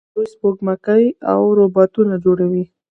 [0.13, 2.63] دوی سپوږمکۍ او روباټونه جوړوي.